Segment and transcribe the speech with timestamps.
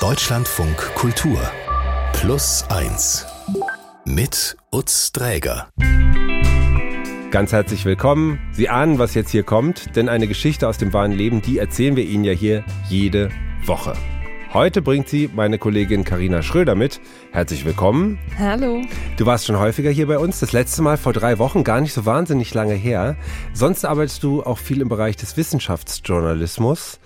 [0.00, 1.38] Deutschlandfunk Kultur
[2.14, 3.26] Plus 1
[4.06, 5.68] mit Utz Dräger.
[7.30, 8.38] Ganz herzlich willkommen.
[8.50, 11.96] Sie ahnen, was jetzt hier kommt, denn eine Geschichte aus dem wahren Leben, die erzählen
[11.96, 13.28] wir Ihnen ja hier jede
[13.66, 13.92] Woche.
[14.54, 17.00] Heute bringt sie meine Kollegin Karina Schröder mit.
[17.30, 18.18] Herzlich willkommen.
[18.36, 18.82] Hallo.
[19.16, 20.40] Du warst schon häufiger hier bei uns.
[20.40, 23.16] Das letzte Mal vor drei Wochen, gar nicht so wahnsinnig lange her.
[23.52, 26.98] Sonst arbeitest du auch viel im Bereich des Wissenschaftsjournalismus.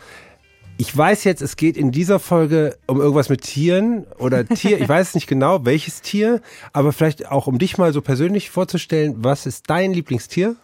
[0.77, 4.81] Ich weiß jetzt, es geht in dieser Folge um irgendwas mit Tieren oder Tier.
[4.81, 6.41] Ich weiß nicht genau, welches Tier,
[6.73, 9.17] aber vielleicht auch um dich mal so persönlich vorzustellen.
[9.19, 10.57] Was ist dein Lieblingstier?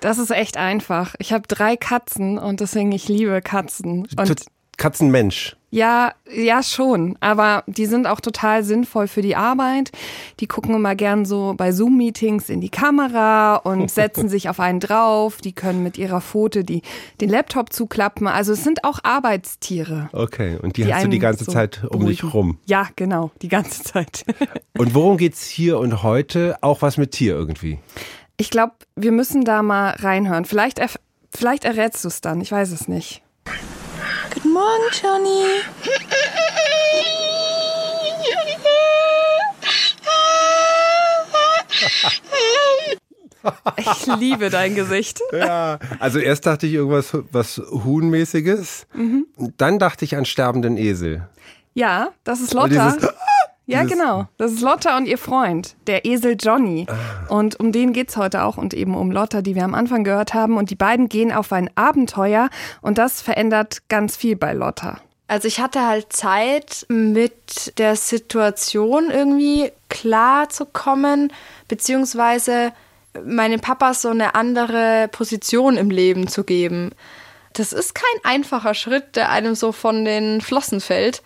[0.00, 1.14] Das ist echt einfach.
[1.18, 4.08] Ich habe drei Katzen und deswegen ich liebe Katzen.
[4.16, 4.46] Und
[4.78, 5.56] Katzenmensch.
[5.72, 7.16] Ja, ja schon.
[7.20, 9.90] Aber die sind auch total sinnvoll für die Arbeit.
[10.38, 14.80] Die gucken immer gern so bei Zoom-Meetings in die Kamera und setzen sich auf einen
[14.80, 15.38] drauf.
[15.38, 16.82] Die können mit ihrer Pfote die,
[17.22, 18.26] den Laptop zuklappen.
[18.26, 20.10] Also es sind auch Arbeitstiere.
[20.12, 22.58] Okay, und die, die hast du die ganze so Zeit um dich rum.
[22.66, 24.26] Ja, genau, die ganze Zeit.
[24.78, 26.58] und worum geht's hier und heute?
[26.60, 27.78] Auch was mit Tier irgendwie?
[28.36, 30.44] Ich glaube, wir müssen da mal reinhören.
[30.44, 30.82] Vielleicht,
[31.34, 32.42] vielleicht errätst du es dann.
[32.42, 33.22] Ich weiß es nicht.
[34.34, 35.62] Guten Morgen, Johnny.
[43.76, 45.20] Ich liebe dein Gesicht.
[45.32, 48.86] Ja, also erst dachte ich irgendwas was Huhnmäßiges.
[48.94, 49.26] Mhm.
[49.56, 51.28] Dann dachte ich an sterbenden Esel.
[51.74, 52.96] Ja, das ist Lotta.
[53.72, 54.26] Ja, genau.
[54.38, 56.86] Das ist Lotta und ihr Freund, der Esel Johnny.
[56.88, 57.34] Ah.
[57.34, 60.34] Und um den geht's heute auch und eben um Lotta, die wir am Anfang gehört
[60.34, 60.56] haben.
[60.56, 64.98] Und die beiden gehen auf ein Abenteuer und das verändert ganz viel bei Lotta.
[65.28, 71.32] Also ich hatte halt Zeit, mit der Situation irgendwie klar zu kommen,
[71.68, 72.72] beziehungsweise
[73.24, 76.90] meinem Papa so eine andere Position im Leben zu geben.
[77.54, 81.22] Das ist kein einfacher Schritt, der einem so von den Flossen fällt.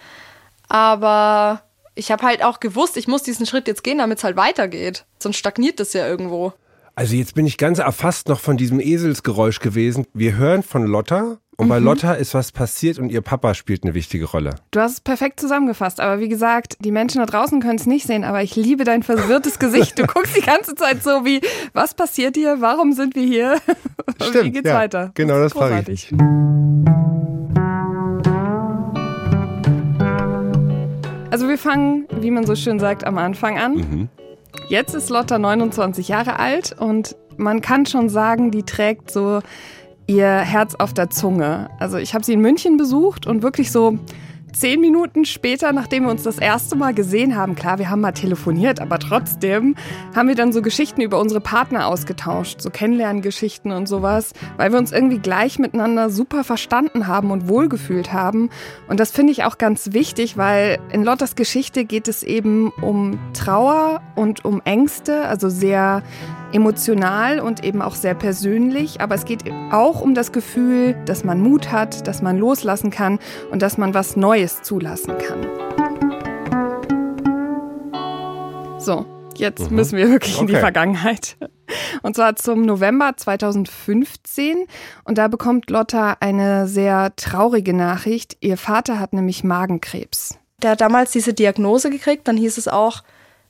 [0.68, 1.62] Aber
[1.96, 5.06] ich habe halt auch gewusst, ich muss diesen Schritt jetzt gehen, damit es halt weitergeht.
[5.18, 6.52] Sonst stagniert das ja irgendwo.
[6.94, 10.06] Also jetzt bin ich ganz erfasst noch von diesem Eselsgeräusch gewesen.
[10.14, 11.68] Wir hören von Lotta und mhm.
[11.68, 14.54] bei Lotta ist was passiert und ihr Papa spielt eine wichtige Rolle.
[14.70, 18.06] Du hast es perfekt zusammengefasst, aber wie gesagt, die Menschen da draußen können es nicht
[18.06, 19.98] sehen, aber ich liebe dein verwirrtes Gesicht.
[19.98, 21.40] Du guckst die ganze Zeit so wie,
[21.74, 22.60] was passiert hier?
[22.60, 23.58] Warum sind wir hier?
[24.22, 25.10] Stimmt, wie geht's ja, weiter?
[25.14, 26.12] Genau, das, das frage ich.
[31.36, 33.74] Also wir fangen, wie man so schön sagt, am Anfang an.
[33.74, 34.08] Mhm.
[34.70, 39.40] Jetzt ist Lotta 29 Jahre alt und man kann schon sagen, die trägt so
[40.06, 41.68] ihr Herz auf der Zunge.
[41.78, 43.98] Also ich habe sie in München besucht und wirklich so
[44.52, 48.12] zehn Minuten später, nachdem wir uns das erste Mal gesehen haben, klar, wir haben mal
[48.12, 49.74] telefoniert, aber trotzdem
[50.14, 54.78] haben wir dann so Geschichten über unsere Partner ausgetauscht, so Kennenlerngeschichten und sowas, weil wir
[54.78, 58.50] uns irgendwie gleich miteinander super verstanden haben und wohlgefühlt haben.
[58.88, 63.18] Und das finde ich auch ganz wichtig, weil in Lottas Geschichte geht es eben um
[63.34, 66.02] Trauer und um Ängste, also sehr
[66.52, 71.40] emotional und eben auch sehr persönlich, aber es geht auch um das Gefühl, dass man
[71.40, 73.18] Mut hat, dass man loslassen kann
[73.50, 75.46] und dass man was Neues zulassen kann.
[78.78, 79.04] So,
[79.36, 79.76] jetzt mhm.
[79.76, 81.36] müssen wir wirklich in die Vergangenheit.
[82.02, 84.66] Und zwar zum November 2015.
[85.04, 88.36] Und da bekommt Lotta eine sehr traurige Nachricht.
[88.40, 90.38] Ihr Vater hat nämlich Magenkrebs.
[90.62, 92.28] Der hat damals diese Diagnose gekriegt.
[92.28, 93.02] Dann hieß es auch,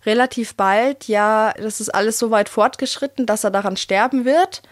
[0.07, 4.63] relativ bald, ja, das ist alles so weit fortgeschritten, dass er daran sterben wird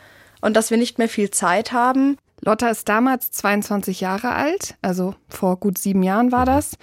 [0.40, 2.16] und dass wir nicht mehr viel Zeit haben.
[2.40, 6.76] Lotta ist damals 22 Jahre alt, also vor gut sieben Jahren war das.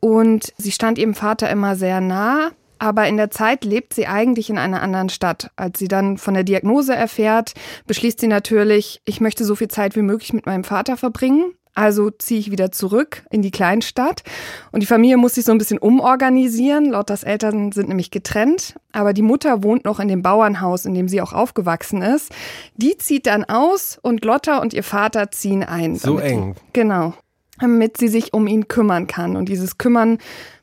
[0.00, 4.50] Und sie stand ihrem Vater immer sehr nah, aber in der Zeit lebt sie eigentlich
[4.50, 5.50] in einer anderen Stadt.
[5.56, 7.54] Als sie dann von der Diagnose erfährt,
[7.86, 11.52] beschließt sie natürlich, ich möchte so viel Zeit wie möglich mit meinem Vater verbringen.
[11.78, 14.24] Also ziehe ich wieder zurück in die Kleinstadt.
[14.72, 16.86] Und die Familie muss sich so ein bisschen umorganisieren.
[16.86, 18.74] Lottas Eltern sind nämlich getrennt.
[18.90, 22.32] Aber die Mutter wohnt noch in dem Bauernhaus, in dem sie auch aufgewachsen ist.
[22.74, 25.94] Die zieht dann aus und Lotta und ihr Vater ziehen ein.
[25.94, 26.56] So eng.
[26.56, 27.14] Die, genau.
[27.60, 29.36] Damit sie sich um ihn kümmern kann.
[29.36, 30.18] Und dieses Kümmern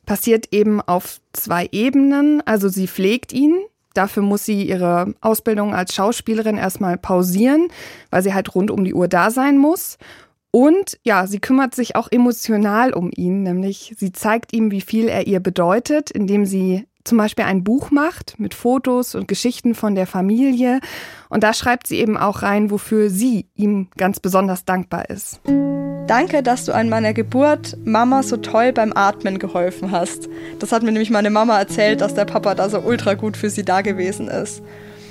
[0.05, 2.45] passiert eben auf zwei Ebenen.
[2.45, 3.55] Also sie pflegt ihn,
[3.93, 7.69] Dafür muss sie ihre Ausbildung als Schauspielerin erstmal pausieren,
[8.09, 9.97] weil sie halt rund um die Uhr da sein muss.
[10.55, 15.09] Und ja, sie kümmert sich auch emotional um ihn, nämlich sie zeigt ihm, wie viel
[15.09, 19.95] er ihr bedeutet, indem sie zum Beispiel ein Buch macht mit Fotos und Geschichten von
[19.95, 20.79] der Familie.
[21.27, 25.41] Und da schreibt sie eben auch rein, wofür sie ihm ganz besonders dankbar ist.
[26.07, 30.29] Danke, dass du an meiner Geburt Mama so toll beim Atmen geholfen hast.
[30.59, 33.49] Das hat mir nämlich meine Mama erzählt, dass der Papa da so ultra gut für
[33.49, 34.63] sie da gewesen ist.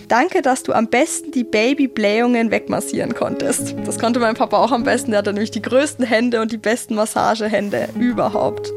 [0.08, 3.74] Danke, dass du am besten die Babyblähungen wegmassieren konntest.
[3.84, 5.12] Das konnte mein Papa auch am besten.
[5.12, 8.70] Der hatte nämlich die größten Hände und die besten Massagehände überhaupt.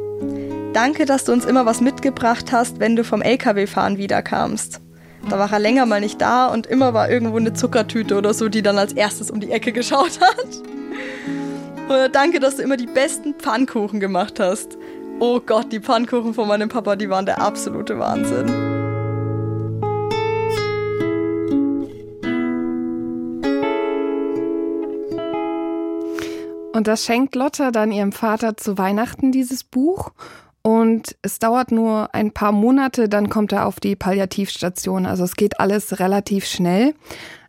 [0.73, 4.81] Danke, dass du uns immer was mitgebracht hast, wenn du vom LKW-Fahren wiederkamst.
[5.29, 8.47] Da war er länger mal nicht da und immer war irgendwo eine Zuckertüte oder so,
[8.47, 10.47] die dann als erstes um die Ecke geschaut hat.
[11.89, 14.77] Oder danke, dass du immer die besten Pfannkuchen gemacht hast.
[15.19, 18.76] Oh Gott, die Pfannkuchen von meinem Papa, die waren der absolute Wahnsinn.
[26.77, 30.11] Und das schenkt Lotta dann ihrem Vater zu Weihnachten, dieses Buch.
[30.61, 35.07] Und es dauert nur ein paar Monate, dann kommt er auf die Palliativstation.
[35.07, 36.93] Also es geht alles relativ schnell.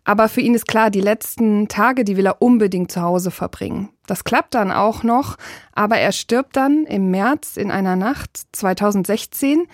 [0.04, 3.90] Aber für ihn ist klar, die letzten Tage, die will er unbedingt zu Hause verbringen.
[4.06, 5.36] Das klappt dann auch noch,
[5.74, 9.66] aber er stirbt dann im März in einer Nacht 2016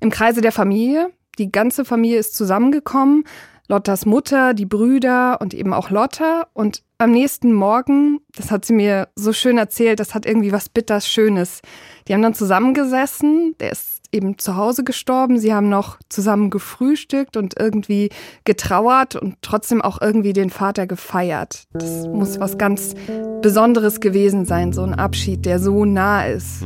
[0.00, 1.10] im Kreise der Familie.
[1.38, 3.24] Die ganze Familie ist zusammengekommen.
[3.72, 6.46] Lottas Mutter, die Brüder und eben auch Lotta.
[6.52, 10.68] Und am nächsten Morgen, das hat sie mir so schön erzählt, das hat irgendwie was
[10.68, 11.62] bitters Schönes.
[12.06, 17.38] Die haben dann zusammengesessen, der ist eben zu Hause gestorben, sie haben noch zusammen gefrühstückt
[17.38, 18.10] und irgendwie
[18.44, 21.64] getrauert und trotzdem auch irgendwie den Vater gefeiert.
[21.72, 22.92] Das muss was ganz
[23.40, 26.62] Besonderes gewesen sein, so ein Abschied, der so nah ist.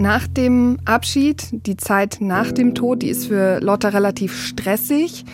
[0.00, 5.24] Nach dem Abschied, die Zeit nach dem Tod, die ist für Lotta relativ stressig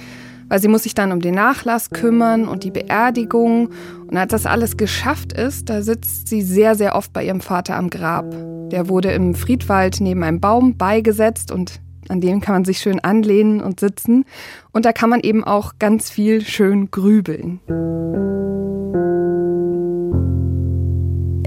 [0.49, 3.71] weil sie muss sich dann um den Nachlass kümmern und die Beerdigung.
[4.07, 7.77] Und als das alles geschafft ist, da sitzt sie sehr, sehr oft bei ihrem Vater
[7.77, 8.27] am Grab.
[8.71, 13.01] Der wurde im Friedwald neben einem Baum beigesetzt und an dem kann man sich schön
[13.01, 14.25] anlehnen und sitzen.
[14.73, 17.61] Und da kann man eben auch ganz viel schön grübeln.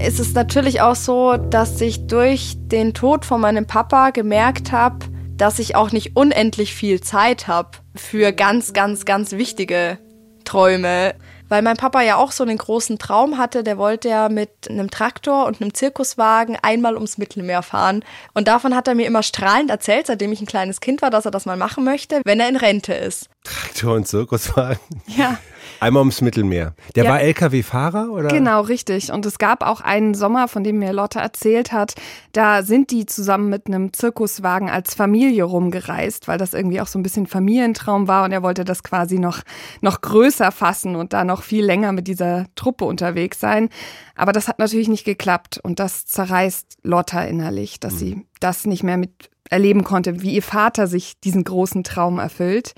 [0.02, 5.04] Es ist natürlich auch so, dass ich durch den Tod von meinem Papa gemerkt habe,
[5.36, 9.98] dass ich auch nicht unendlich viel Zeit habe für ganz, ganz, ganz wichtige
[10.44, 11.14] Träume.
[11.50, 14.90] Weil mein Papa ja auch so einen großen Traum hatte, der wollte ja mit einem
[14.90, 18.02] Traktor und einem Zirkuswagen einmal ums Mittelmeer fahren.
[18.32, 21.26] Und davon hat er mir immer strahlend erzählt, seitdem ich ein kleines Kind war, dass
[21.26, 23.28] er das mal machen möchte, wenn er in Rente ist.
[23.44, 24.80] Traktor und Zirkuswagen?
[25.08, 25.38] Ja.
[25.78, 26.74] Einmal ums Mittelmeer.
[26.94, 27.10] Der Ja.
[27.10, 28.28] war LKW-Fahrer oder?
[28.28, 29.12] Genau, richtig.
[29.12, 31.94] Und es gab auch einen Sommer, von dem mir Lotte erzählt hat,
[32.32, 36.98] da sind die zusammen mit einem Zirkuswagen als Familie rumgereist, weil das irgendwie auch so
[36.98, 39.40] ein bisschen Familientraum war und er wollte das quasi noch,
[39.80, 43.68] noch größer fassen und da noch viel länger mit dieser Truppe unterwegs sein.
[44.16, 48.82] Aber das hat natürlich nicht geklappt und das zerreißt Lotta innerlich, dass sie das nicht
[48.82, 52.74] mehr mit erleben konnte, wie ihr Vater sich diesen großen Traum erfüllt.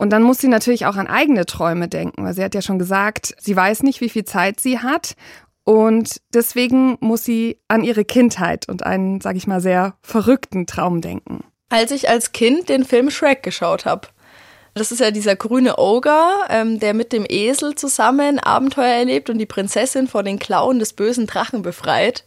[0.00, 2.78] Und dann muss sie natürlich auch an eigene Träume denken, weil sie hat ja schon
[2.78, 5.14] gesagt, sie weiß nicht, wie viel Zeit sie hat.
[5.64, 11.02] Und deswegen muss sie an ihre Kindheit und einen, sag ich mal, sehr verrückten Traum
[11.02, 11.44] denken.
[11.68, 14.08] Als ich als Kind den Film Shrek geschaut habe.
[14.72, 19.36] Das ist ja dieser grüne Ogre, ähm, der mit dem Esel zusammen Abenteuer erlebt und
[19.36, 22.24] die Prinzessin vor den Klauen des bösen Drachen befreit.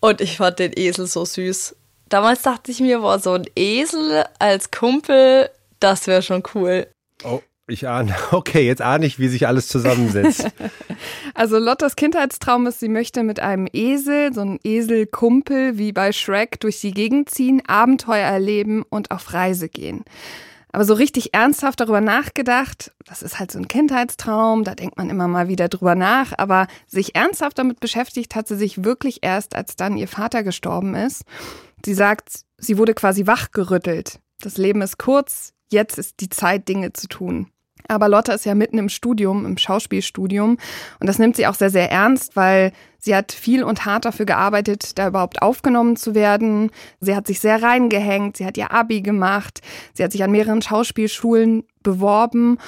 [0.00, 1.76] Und ich fand den Esel so süß.
[2.08, 5.50] Damals dachte ich mir, boah, so ein Esel als Kumpel,
[5.80, 6.86] das wäre schon cool.
[7.24, 8.14] Oh, ich ahne.
[8.32, 10.46] Okay, jetzt ahne ich, wie sich alles zusammensetzt.
[11.32, 16.60] Also Lottas Kindheitstraum ist, sie möchte mit einem Esel, so einem Eselkumpel wie bei Shrek,
[16.60, 20.04] durch die Gegend ziehen, Abenteuer erleben und auf Reise gehen.
[20.72, 25.08] Aber so richtig ernsthaft darüber nachgedacht, das ist halt so ein Kindheitstraum, da denkt man
[25.08, 29.54] immer mal wieder drüber nach, aber sich ernsthaft damit beschäftigt hat sie sich wirklich erst,
[29.54, 31.22] als dann ihr Vater gestorben ist.
[31.84, 34.20] Sie sagt, sie wurde quasi wachgerüttelt.
[34.42, 37.48] Das Leben ist kurz, jetzt ist die Zeit, Dinge zu tun.
[37.88, 40.58] Aber Lotta ist ja mitten im Studium, im Schauspielstudium.
[41.00, 44.26] Und das nimmt sie auch sehr, sehr ernst, weil sie hat viel und hart dafür
[44.26, 46.70] gearbeitet, da überhaupt aufgenommen zu werden.
[47.00, 49.60] Sie hat sich sehr reingehängt, sie hat ihr Abi gemacht,
[49.94, 52.58] sie hat sich an mehreren Schauspielschulen beworben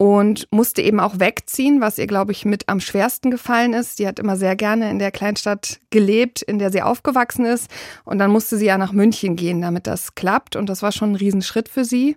[0.00, 3.98] und musste eben auch wegziehen, was ihr, glaube ich, mit am schwersten gefallen ist.
[3.98, 7.70] Die hat immer sehr gerne in der Kleinstadt gelebt, in der sie aufgewachsen ist.
[8.04, 10.56] Und dann musste sie ja nach München gehen, damit das klappt.
[10.56, 12.16] Und das war schon ein Riesenschritt für sie.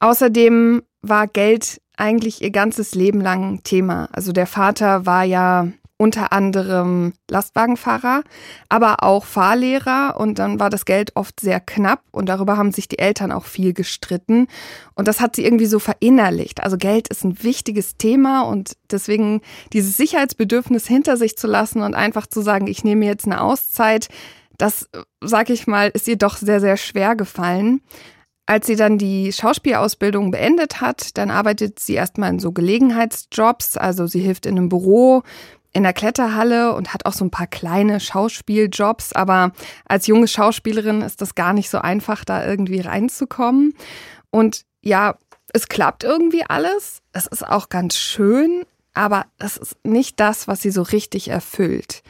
[0.00, 4.08] Außerdem war Geld eigentlich ihr ganzes Leben lang Thema.
[4.10, 8.22] Also der Vater war ja unter anderem Lastwagenfahrer,
[8.68, 12.88] aber auch Fahrlehrer und dann war das Geld oft sehr knapp und darüber haben sich
[12.88, 14.46] die Eltern auch viel gestritten
[14.94, 16.62] und das hat sie irgendwie so verinnerlicht.
[16.62, 19.40] Also Geld ist ein wichtiges Thema und deswegen
[19.72, 24.08] dieses Sicherheitsbedürfnis hinter sich zu lassen und einfach zu sagen, ich nehme jetzt eine Auszeit,
[24.58, 24.88] das,
[25.22, 27.80] sag ich mal, ist ihr doch sehr, sehr schwer gefallen.
[28.48, 33.76] Als sie dann die Schauspielausbildung beendet hat, dann arbeitet sie erstmal in so Gelegenheitsjobs.
[33.76, 35.24] Also sie hilft in einem Büro,
[35.72, 39.12] in der Kletterhalle und hat auch so ein paar kleine Schauspieljobs.
[39.12, 39.52] Aber
[39.86, 43.74] als junge Schauspielerin ist das gar nicht so einfach, da irgendwie reinzukommen.
[44.30, 45.16] Und ja,
[45.52, 47.02] es klappt irgendwie alles.
[47.12, 52.02] Es ist auch ganz schön, aber es ist nicht das, was sie so richtig erfüllt.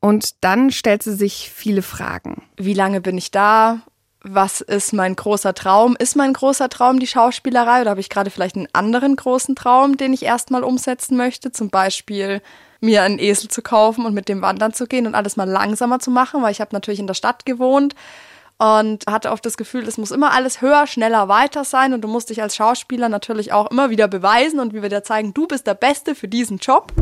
[0.00, 2.42] Und dann stellt sie sich viele Fragen.
[2.56, 3.82] Wie lange bin ich da?
[4.24, 5.96] Was ist mein großer Traum?
[5.96, 9.96] Ist mein großer Traum die Schauspielerei oder habe ich gerade vielleicht einen anderen großen Traum,
[9.96, 11.52] den ich erstmal umsetzen möchte?
[11.52, 12.40] Zum Beispiel
[12.82, 16.00] mir einen Esel zu kaufen und mit dem wandern zu gehen und alles mal langsamer
[16.00, 17.94] zu machen, weil ich habe natürlich in der Stadt gewohnt
[18.58, 22.08] und hatte oft das Gefühl, es muss immer alles höher, schneller, weiter sein und du
[22.08, 25.46] musst dich als Schauspieler natürlich auch immer wieder beweisen und wie wir dir zeigen, du
[25.46, 26.92] bist der Beste für diesen Job.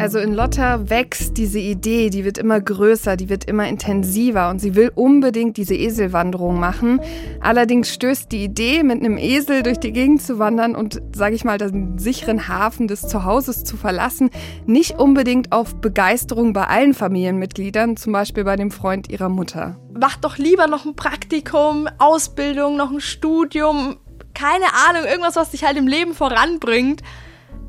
[0.00, 4.58] Also in Lotta wächst diese Idee, die wird immer größer, die wird immer intensiver und
[4.58, 7.02] sie will unbedingt diese Eselwanderung machen.
[7.40, 11.44] Allerdings stößt die Idee, mit einem Esel durch die Gegend zu wandern und, sage ich
[11.44, 14.30] mal, den sicheren Hafen des Zuhauses zu verlassen,
[14.64, 19.78] nicht unbedingt auf Begeisterung bei allen Familienmitgliedern, zum Beispiel bei dem Freund ihrer Mutter.
[19.92, 23.98] Mach doch lieber noch ein Praktikum, Ausbildung, noch ein Studium,
[24.32, 27.02] keine Ahnung, irgendwas, was dich halt im Leben voranbringt.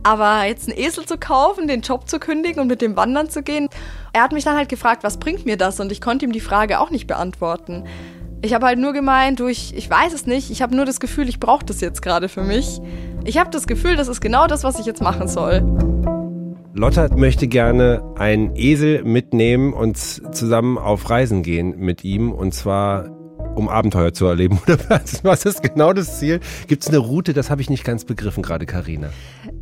[0.03, 3.43] Aber jetzt einen Esel zu kaufen, den Job zu kündigen und mit dem wandern zu
[3.43, 3.69] gehen,
[4.13, 5.79] er hat mich dann halt gefragt, was bringt mir das?
[5.79, 7.85] Und ich konnte ihm die Frage auch nicht beantworten.
[8.41, 10.99] Ich habe halt nur gemeint, du, ich, ich weiß es nicht, ich habe nur das
[10.99, 12.81] Gefühl, ich brauche das jetzt gerade für mich.
[13.23, 15.61] Ich habe das Gefühl, das ist genau das, was ich jetzt machen soll.
[16.73, 23.20] Lotta möchte gerne einen Esel mitnehmen und zusammen auf Reisen gehen mit ihm und zwar
[23.55, 24.59] um Abenteuer zu erleben.
[24.63, 24.77] Oder
[25.23, 26.39] was ist genau das Ziel?
[26.67, 27.33] Gibt es eine Route?
[27.33, 29.09] Das habe ich nicht ganz begriffen gerade, Karina.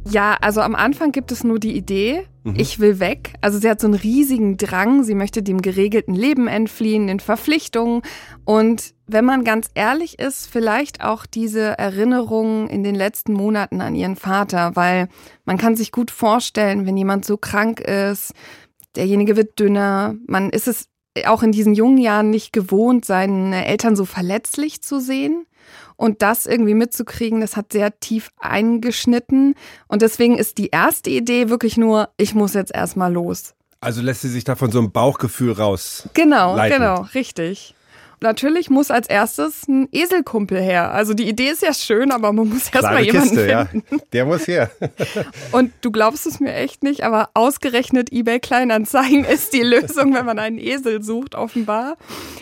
[0.09, 2.55] Ja, also am Anfang gibt es nur die Idee, mhm.
[2.57, 3.33] ich will weg.
[3.41, 8.01] Also sie hat so einen riesigen Drang, sie möchte dem geregelten Leben entfliehen, den Verpflichtungen.
[8.45, 13.95] Und wenn man ganz ehrlich ist, vielleicht auch diese Erinnerungen in den letzten Monaten an
[13.95, 15.09] ihren Vater, weil
[15.45, 18.33] man kann sich gut vorstellen, wenn jemand so krank ist,
[18.95, 20.88] derjenige wird dünner, man ist es
[21.25, 25.45] auch in diesen jungen Jahren nicht gewohnt, seine Eltern so verletzlich zu sehen.
[25.95, 29.55] Und das irgendwie mitzukriegen, das hat sehr tief eingeschnitten.
[29.87, 33.53] Und deswegen ist die erste Idee wirklich nur, ich muss jetzt erstmal los.
[33.81, 36.07] Also lässt sie sich da von so einem Bauchgefühl raus.
[36.13, 36.79] Genau, leiten.
[36.79, 37.75] genau, richtig
[38.21, 40.91] natürlich muss als erstes ein Eselkumpel her.
[40.91, 43.83] Also die Idee ist ja schön, aber man muss erstmal jemanden Kiste, finden.
[43.89, 43.97] Ja.
[44.13, 44.71] Der muss her.
[45.51, 50.25] Und du glaubst es mir echt nicht, aber ausgerechnet eBay Kleinanzeigen ist die Lösung, wenn
[50.25, 51.97] man einen Esel sucht, offenbar.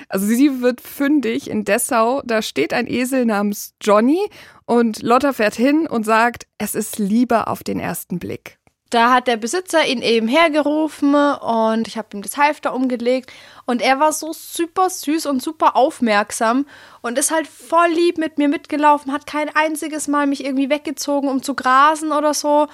[0.10, 2.22] Also sie wird fündig in Dessau.
[2.26, 4.20] Da steht ein Esel namens Johnny
[4.66, 8.57] und Lotta fährt hin und sagt, es ist Liebe auf den ersten Blick.
[8.90, 13.32] Da hat der Besitzer ihn eben hergerufen und ich habe ihm das Halfter umgelegt
[13.66, 16.66] und er war so super süß und super aufmerksam
[17.02, 21.30] und ist halt voll lieb mit mir mitgelaufen, hat kein einziges Mal mich irgendwie weggezogen,
[21.30, 22.68] um zu grasen oder so.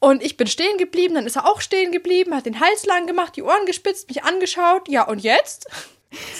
[0.00, 3.06] Und ich bin stehen geblieben, dann ist er auch stehen geblieben, hat den Hals lang
[3.06, 4.88] gemacht, die Ohren gespitzt, mich angeschaut.
[4.88, 5.68] Ja, und jetzt?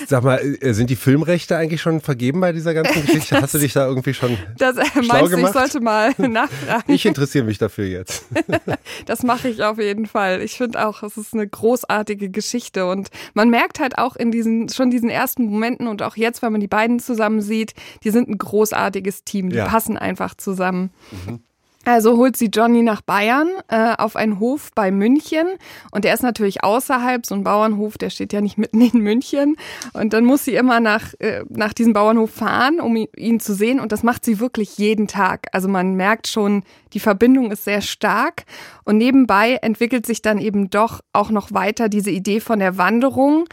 [0.06, 3.40] Sag mal, äh, sind die Filmrechte eigentlich schon vergeben bei dieser ganzen Geschichte?
[3.40, 5.54] Hast du dich da irgendwie schon das, äh, schlau meinst gemacht?
[5.54, 6.92] Ich sollte mal nachfragen.
[6.92, 8.26] Ich interessiere mich dafür jetzt.
[9.06, 10.42] das mache ich auf jeden Fall.
[10.42, 14.68] Ich finde auch, es ist eine großartige Geschichte und man merkt halt auch in diesen
[14.68, 17.74] schon diesen ersten Momenten und auch jetzt, wenn man die beiden zusammen sieht,
[18.04, 19.50] die sind ein großartiges Team.
[19.50, 19.66] Die ja.
[19.66, 20.90] passen einfach zusammen.
[21.26, 21.40] Mhm.
[21.84, 25.46] Also holt sie Johnny nach Bayern äh, auf einen Hof bei München
[25.90, 29.56] und der ist natürlich außerhalb, so ein Bauernhof, der steht ja nicht mitten in München
[29.92, 33.80] und dann muss sie immer nach, äh, nach diesem Bauernhof fahren, um ihn zu sehen
[33.80, 35.48] und das macht sie wirklich jeden Tag.
[35.50, 36.62] Also man merkt schon,
[36.92, 38.44] die Verbindung ist sehr stark
[38.84, 43.46] und nebenbei entwickelt sich dann eben doch auch noch weiter diese Idee von der Wanderung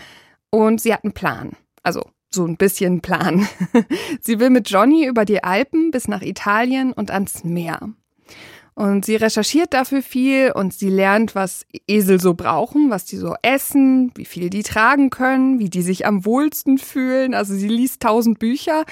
[0.51, 1.53] und sie hat einen Plan.
[1.81, 3.47] Also so ein bisschen Plan.
[4.21, 7.89] sie will mit Johnny über die Alpen bis nach Italien und ans Meer.
[8.79, 13.35] Und sie recherchiert dafür viel und sie lernt, was Esel so brauchen, was die so
[13.41, 17.33] essen, wie viel die tragen können, wie die sich am wohlsten fühlen.
[17.33, 18.85] Also sie liest tausend Bücher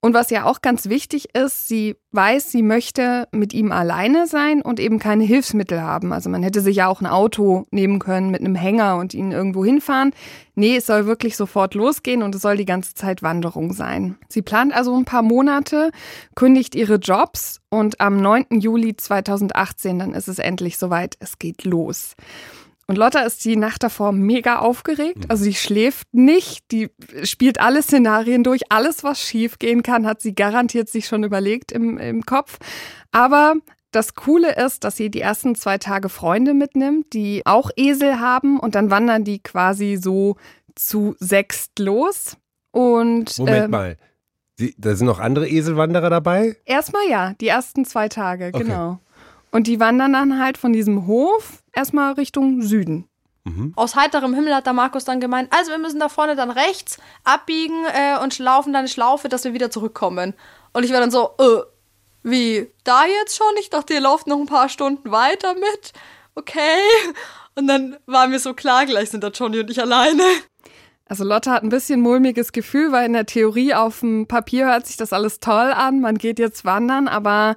[0.00, 4.62] und was ja auch ganz wichtig ist, sie weiß, sie möchte mit ihm alleine sein
[4.62, 6.12] und eben keine Hilfsmittel haben.
[6.12, 9.32] Also man hätte sich ja auch ein Auto nehmen können mit einem Hänger und ihn
[9.32, 10.12] irgendwo hinfahren.
[10.54, 14.16] Nee, es soll wirklich sofort losgehen und es soll die ganze Zeit Wanderung sein.
[14.28, 15.90] Sie plant also ein paar Monate,
[16.34, 18.60] kündigt ihre Jobs und am 9.
[18.60, 22.14] Juli 2018, dann ist es endlich soweit, es geht los.
[22.88, 25.24] Und Lotta ist die Nacht davor mega aufgeregt.
[25.28, 26.90] Also sie schläft nicht, die
[27.24, 28.70] spielt alle Szenarien durch.
[28.70, 32.58] Alles, was schief gehen kann, hat sie garantiert sich schon überlegt im, im Kopf.
[33.10, 33.54] Aber
[33.90, 38.60] das Coole ist, dass sie die ersten zwei Tage Freunde mitnimmt, die auch Esel haben
[38.60, 40.36] und dann wandern die quasi so
[40.76, 42.36] zu sechst los.
[42.70, 43.96] Und Moment ähm, mal.
[44.58, 46.56] Sie, da sind noch andere Eselwanderer dabei?
[46.64, 48.64] Erstmal ja, die ersten zwei Tage, okay.
[48.64, 49.00] genau.
[49.50, 53.08] Und die wandern dann halt von diesem Hof erstmal Richtung Süden.
[53.44, 53.72] Mhm.
[53.76, 56.98] Aus heiterem Himmel hat der Markus dann gemeint, also wir müssen da vorne dann rechts
[57.22, 60.34] abbiegen äh, und laufen dann eine Schlaufe, dass wir wieder zurückkommen.
[60.72, 61.62] Und ich war dann so, äh,
[62.24, 63.54] wie, da jetzt schon?
[63.60, 65.92] Ich dachte, ihr lauft noch ein paar Stunden weiter mit.
[66.34, 66.80] Okay.
[67.54, 70.22] Und dann war mir so klar, gleich sind da Johnny und ich alleine.
[71.08, 74.86] Also Lotte hat ein bisschen mulmiges Gefühl, weil in der Theorie auf dem Papier hört
[74.86, 77.54] sich das alles toll an, man geht jetzt wandern, aber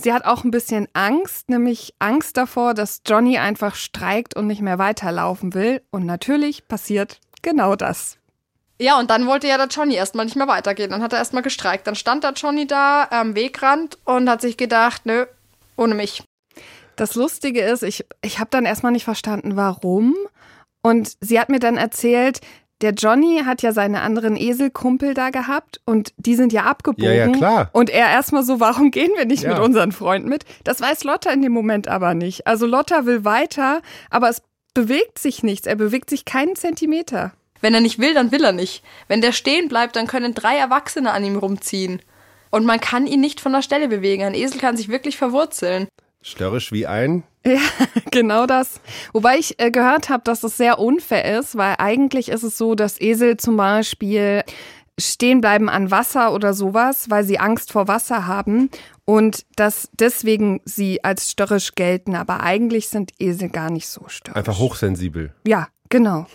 [0.00, 4.62] sie hat auch ein bisschen Angst, nämlich Angst davor, dass Johnny einfach streikt und nicht
[4.62, 5.82] mehr weiterlaufen will.
[5.90, 8.16] Und natürlich passiert genau das.
[8.78, 10.90] Ja, und dann wollte ja der Johnny erstmal nicht mehr weitergehen.
[10.90, 11.86] Dann hat er erstmal gestreikt.
[11.86, 15.26] Dann stand der Johnny da am Wegrand und hat sich gedacht, nö,
[15.76, 16.22] ohne mich.
[16.96, 20.14] Das Lustige ist, ich, ich habe dann erstmal nicht verstanden, warum.
[20.82, 22.40] Und sie hat mir dann erzählt,
[22.82, 27.04] der Johnny hat ja seine anderen Eselkumpel da gehabt und die sind ja abgebogen.
[27.04, 27.70] Ja, ja, klar.
[27.72, 29.50] Und er erstmal so, warum gehen wir nicht Ja.
[29.54, 30.44] mit unseren Freunden mit?
[30.64, 32.46] Das weiß Lotta in dem Moment aber nicht.
[32.46, 33.80] Also Lotta will weiter,
[34.10, 34.42] aber es
[34.74, 35.66] bewegt sich nichts.
[35.66, 37.32] Er bewegt sich keinen Zentimeter.
[37.62, 38.84] Wenn er nicht will, dann will er nicht.
[39.08, 42.02] Wenn der stehen bleibt, dann können drei Erwachsene an ihm rumziehen.
[42.50, 44.22] Und man kann ihn nicht von der Stelle bewegen.
[44.22, 45.88] Ein Esel kann sich wirklich verwurzeln.
[46.22, 47.22] Störrisch wie ein.
[47.46, 47.60] Ja,
[48.10, 48.80] genau das.
[49.12, 52.74] Wobei ich äh, gehört habe, dass es sehr unfair ist, weil eigentlich ist es so,
[52.74, 54.42] dass Esel zum Beispiel
[54.98, 58.70] stehen bleiben an Wasser oder sowas, weil sie Angst vor Wasser haben
[59.04, 62.16] und dass deswegen sie als störrisch gelten.
[62.16, 64.36] Aber eigentlich sind Esel gar nicht so störrisch.
[64.36, 65.32] Einfach hochsensibel.
[65.46, 66.26] Ja, genau.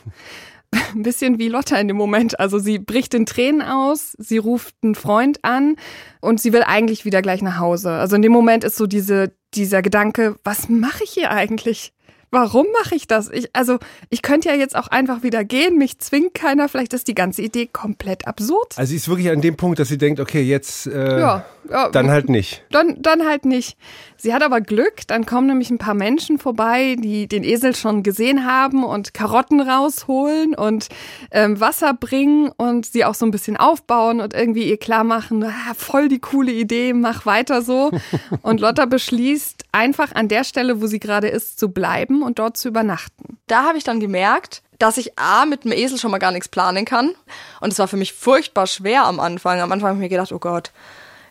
[0.95, 2.39] Ein bisschen wie Lotta in dem Moment.
[2.39, 5.75] Also sie bricht in Tränen aus, sie ruft einen Freund an
[6.21, 7.91] und sie will eigentlich wieder gleich nach Hause.
[7.91, 11.93] Also in dem Moment ist so diese, dieser Gedanke, was mache ich hier eigentlich?
[12.33, 13.29] Warum mache ich das?
[13.29, 13.77] Ich, also
[14.09, 16.69] ich könnte ja jetzt auch einfach wieder gehen, mich zwingt keiner.
[16.69, 18.77] Vielleicht ist die ganze Idee komplett absurd.
[18.77, 21.89] Also sie ist wirklich an dem Punkt, dass sie denkt, okay, jetzt äh, Ja, ja,
[21.89, 22.63] dann halt nicht.
[22.71, 23.77] Dann, dann halt nicht.
[24.21, 28.03] Sie hat aber Glück, dann kommen nämlich ein paar Menschen vorbei, die den Esel schon
[28.03, 30.89] gesehen haben und Karotten rausholen und
[31.31, 35.43] ähm, Wasser bringen und sie auch so ein bisschen aufbauen und irgendwie ihr klar machen,
[35.43, 37.89] ah, voll die coole Idee, mach weiter so.
[38.43, 42.57] Und Lotta beschließt, einfach an der Stelle, wo sie gerade ist, zu bleiben und dort
[42.57, 43.37] zu übernachten.
[43.47, 46.47] Da habe ich dann gemerkt, dass ich A, mit dem Esel schon mal gar nichts
[46.47, 47.11] planen kann.
[47.59, 49.59] Und es war für mich furchtbar schwer am Anfang.
[49.61, 50.71] Am Anfang habe ich mir gedacht, oh Gott,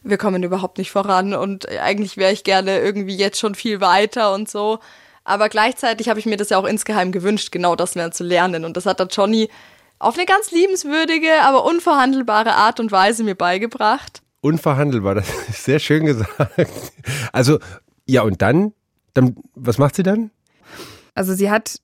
[0.03, 4.33] wir kommen überhaupt nicht voran und eigentlich wäre ich gerne irgendwie jetzt schon viel weiter
[4.33, 4.79] und so.
[5.25, 8.65] Aber gleichzeitig habe ich mir das ja auch insgeheim gewünscht, genau das mehr zu lernen.
[8.65, 9.51] Und das hat der Johnny
[9.99, 14.23] auf eine ganz liebenswürdige, aber unverhandelbare Art und Weise mir beigebracht.
[14.41, 16.93] Unverhandelbar, das ist sehr schön gesagt.
[17.33, 17.59] Also,
[18.07, 18.73] ja, und dann?
[19.13, 20.31] Dann, was macht sie dann?
[21.15, 21.81] Also sie hat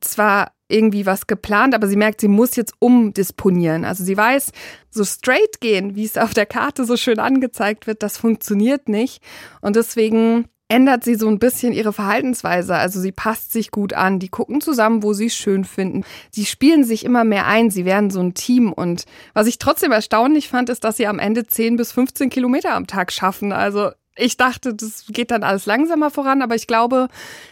[0.00, 3.84] zwar irgendwie was geplant, aber sie merkt, sie muss jetzt umdisponieren.
[3.84, 4.52] Also sie weiß,
[4.90, 9.22] so straight gehen, wie es auf der Karte so schön angezeigt wird, das funktioniert nicht.
[9.60, 12.74] Und deswegen ändert sie so ein bisschen ihre Verhaltensweise.
[12.74, 14.18] Also sie passt sich gut an.
[14.18, 16.04] Die gucken zusammen, wo sie es schön finden.
[16.30, 17.70] Sie spielen sich immer mehr ein.
[17.70, 18.72] Sie werden so ein Team.
[18.72, 22.74] Und was ich trotzdem erstaunlich fand, ist, dass sie am Ende 10 bis 15 Kilometer
[22.74, 23.52] am Tag schaffen.
[23.52, 27.08] Also ich dachte, das geht dann alles langsamer voran, aber ich glaube,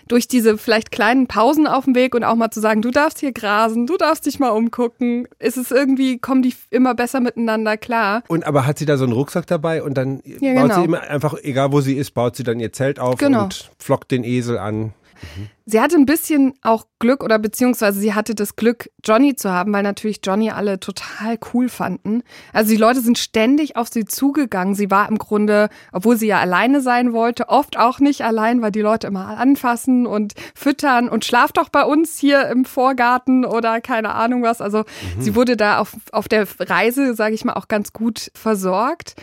[0.09, 3.21] durch diese vielleicht kleinen Pausen auf dem Weg und auch mal zu sagen, du darfst
[3.21, 7.77] hier grasen, du darfst dich mal umgucken, ist es irgendwie, kommen die immer besser miteinander
[7.77, 8.23] klar.
[8.29, 10.75] Und aber hat sie da so einen Rucksack dabei und dann Ja, baut genau.
[10.81, 13.45] sie immer einfach, egal wo sie ist, baut sie dann ihr Zelt auf Genau.
[13.45, 14.95] und flockt den Esel an.
[15.67, 19.73] Sie hatte ein bisschen auch Glück oder beziehungsweise sie hatte das Glück, Johnny zu haben,
[19.73, 22.23] weil natürlich Johnny alle total cool fanden.
[22.53, 24.75] Also die Leute sind ständig auf sie zugegangen.
[24.75, 28.73] Sie war im Grunde, obwohl sie ja alleine sein wollte, oft auch nicht allein, weil
[28.73, 33.81] die Leute immer anfassen und füttern und schlaf doch bei uns hier im Vorgarten oder
[33.81, 34.61] keine Ahnung was.
[34.61, 34.85] Also
[35.19, 39.15] sie wurde da auf, auf der Reise, sage ich mal, auch ganz gut versorgt.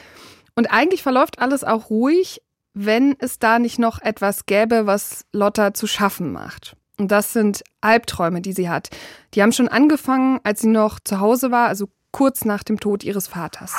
[0.56, 2.42] Und eigentlich verläuft alles auch ruhig,
[2.74, 6.76] wenn es da nicht noch etwas gäbe, was Lotta zu schaffen macht.
[6.98, 8.90] Und das sind Albträume, die sie hat.
[9.34, 13.04] Die haben schon angefangen, als sie noch zu Hause war, also kurz nach dem Tod
[13.04, 13.74] ihres Vaters.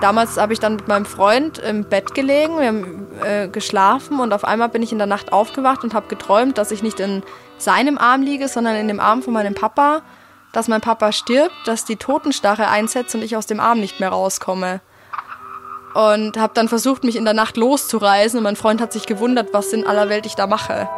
[0.00, 4.32] Damals habe ich dann mit meinem Freund im Bett gelegen, wir haben äh, geschlafen und
[4.32, 7.22] auf einmal bin ich in der Nacht aufgewacht und habe geträumt, dass ich nicht in
[7.58, 10.02] seinem Arm liege, sondern in dem Arm von meinem Papa,
[10.52, 14.10] dass mein Papa stirbt, dass die Totenstarre einsetzt und ich aus dem Arm nicht mehr
[14.10, 14.80] rauskomme.
[15.94, 19.52] Und habe dann versucht, mich in der Nacht loszureißen und mein Freund hat sich gewundert,
[19.52, 20.88] was in aller Welt ich da mache.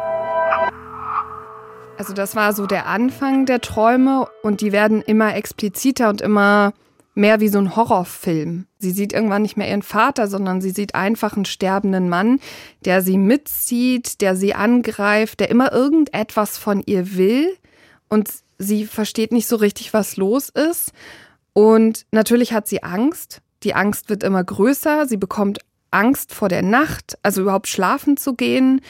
[1.97, 6.73] Also das war so der Anfang der Träume und die werden immer expliziter und immer
[7.15, 8.65] mehr wie so ein Horrorfilm.
[8.79, 12.39] Sie sieht irgendwann nicht mehr ihren Vater, sondern sie sieht einfach einen sterbenden Mann,
[12.85, 17.55] der sie mitzieht, der sie angreift, der immer irgendetwas von ihr will
[18.09, 20.91] und sie versteht nicht so richtig, was los ist.
[21.53, 23.42] Und natürlich hat sie Angst.
[23.63, 25.07] Die Angst wird immer größer.
[25.07, 25.59] Sie bekommt
[25.91, 28.81] Angst vor der Nacht, also überhaupt schlafen zu gehen,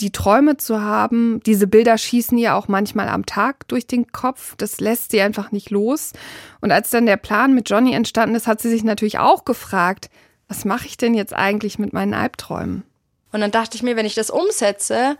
[0.00, 1.40] die Träume zu haben.
[1.44, 4.54] Diese Bilder schießen ihr auch manchmal am Tag durch den Kopf.
[4.56, 6.12] Das lässt sie einfach nicht los.
[6.60, 10.10] Und als dann der Plan mit Johnny entstanden ist, hat sie sich natürlich auch gefragt,
[10.46, 12.84] was mache ich denn jetzt eigentlich mit meinen Albträumen?
[13.32, 15.16] Und dann dachte ich mir, wenn ich das umsetze,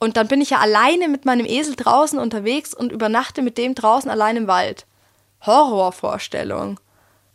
[0.00, 3.74] und dann bin ich ja alleine mit meinem Esel draußen unterwegs und übernachte mit dem
[3.74, 4.86] draußen allein im Wald.
[5.40, 6.78] Horrorvorstellung.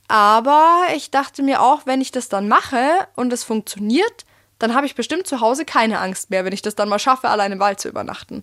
[0.10, 4.26] Aber ich dachte mir auch, wenn ich das dann mache und es funktioniert,
[4.58, 7.30] dann habe ich bestimmt zu Hause keine Angst mehr, wenn ich das dann mal schaffe,
[7.30, 8.42] allein im Wald zu übernachten.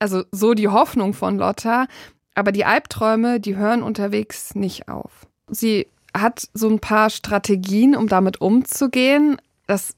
[0.00, 1.86] Also so die Hoffnung von Lotta,
[2.34, 5.12] aber die Albträume, die hören unterwegs nicht auf.
[5.48, 9.40] Sie hat so ein paar Strategien, um damit umzugehen.
[9.68, 9.94] Das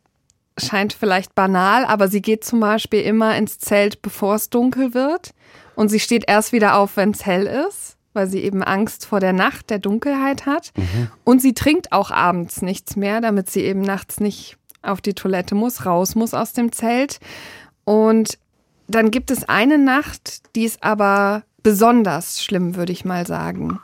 [0.59, 5.31] scheint vielleicht banal, aber sie geht zum Beispiel immer ins Zelt, bevor es dunkel wird.
[5.77, 9.21] Und sie steht erst wieder auf, wenn es hell ist, weil sie eben Angst vor
[9.21, 10.73] der Nacht, der Dunkelheit hat.
[10.77, 11.11] Mhm.
[11.23, 15.55] Und sie trinkt auch abends nichts mehr, damit sie eben nachts nicht auf die Toilette
[15.55, 17.21] muss, raus muss aus dem Zelt.
[17.85, 18.39] Und
[18.89, 23.81] dann gibt es eine Nacht, die ist aber besonders schlimm, würde ich mal sagen.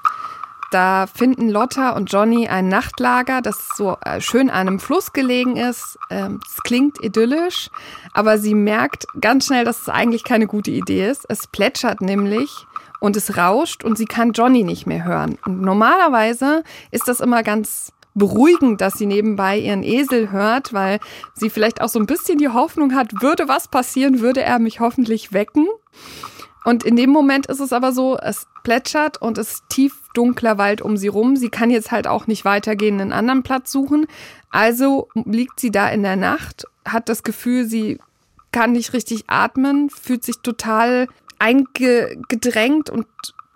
[0.71, 5.59] Da finden Lotta und Johnny ein Nachtlager, das so äh, schön an einem Fluss gelegen
[5.59, 5.99] ist.
[6.09, 7.69] Ähm, es klingt idyllisch,
[8.15, 11.27] aber sie merkt ganz schnell, dass es eigentlich keine gute Idee ist.
[11.29, 12.67] Es plätschert nämlich
[13.03, 15.37] und es rauscht und sie kann Johnny nicht mehr hören.
[15.45, 16.63] Und normalerweise
[16.93, 21.01] ist das immer ganz beruhigend, dass sie nebenbei ihren Esel hört, weil
[21.35, 24.79] sie vielleicht auch so ein bisschen die Hoffnung hat, würde was passieren, würde er mich
[24.79, 25.67] hoffentlich wecken.
[26.65, 30.57] Und in dem Moment ist es aber so, es plätschert und es ist tief dunkler
[30.57, 31.35] Wald um sie rum.
[31.35, 34.07] Sie kann jetzt halt auch nicht weitergehen, einen anderen Platz suchen.
[34.53, 37.99] Also liegt sie da in der Nacht, hat das Gefühl, sie
[38.53, 41.09] kann nicht richtig atmen, fühlt sich total
[41.43, 43.07] eingedrängt und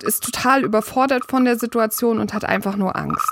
[0.03, 3.31] ist total überfordert von der Situation und hat einfach nur Angst.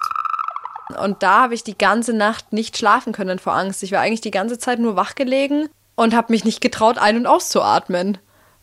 [1.03, 3.83] Und da habe ich die ganze Nacht nicht schlafen können vor Angst.
[3.83, 7.17] Ich war eigentlich die ganze Zeit nur wach gelegen und habe mich nicht getraut, ein-
[7.17, 8.19] und auszuatmen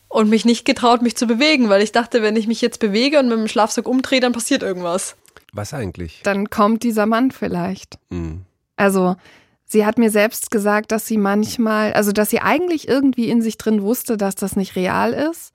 [0.08, 3.18] und mich nicht getraut, mich zu bewegen, weil ich dachte, wenn ich mich jetzt bewege
[3.18, 5.16] und mit dem Schlafsack umdrehe, dann passiert irgendwas.
[5.52, 6.20] Was eigentlich?
[6.22, 7.98] Dann kommt dieser Mann vielleicht.
[8.10, 8.42] Mhm.
[8.76, 9.16] Also,
[9.64, 13.58] sie hat mir selbst gesagt, dass sie manchmal, also dass sie eigentlich irgendwie in sich
[13.58, 15.52] drin wusste, dass das nicht real ist.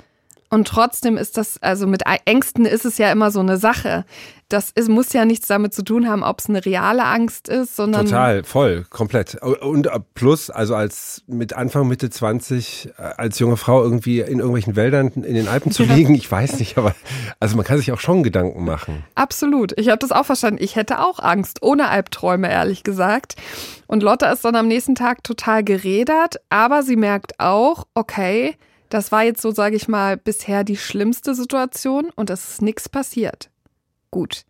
[0.49, 4.05] Und trotzdem ist das, also mit Ängsten ist es ja immer so eine Sache
[4.49, 7.75] das ist, muss ja nichts damit zu tun haben, ob es eine reale Angst ist,
[7.75, 8.05] sondern.
[8.05, 9.35] Total, voll, komplett.
[9.43, 14.77] Und plus, also als mit Anfang, Mitte 20, äh, als junge Frau irgendwie in irgendwelchen
[14.77, 16.95] Wäldern in den Alpen zu liegen, ich weiß nicht, aber
[17.41, 19.03] also man kann sich auch schon Gedanken machen.
[19.15, 19.77] Absolut.
[19.77, 20.63] Ich habe das auch verstanden.
[20.63, 23.35] Ich hätte auch Angst, ohne Albträume, ehrlich gesagt.
[23.87, 28.55] Und Lotta ist dann am nächsten Tag total gerädert, aber sie merkt auch, okay,
[28.89, 32.89] das war jetzt so, sage ich mal, bisher die schlimmste Situation und es ist nichts
[32.89, 33.49] passiert.
[34.11, 34.45] Gut.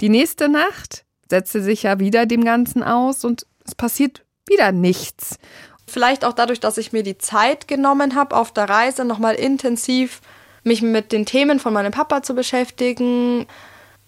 [0.00, 4.72] Die nächste Nacht setzt sie sich ja wieder dem Ganzen aus und es passiert wieder
[4.72, 5.38] nichts.
[5.86, 10.20] Vielleicht auch dadurch, dass ich mir die Zeit genommen habe, auf der Reise nochmal intensiv
[10.64, 13.46] mich mit den Themen von meinem Papa zu beschäftigen.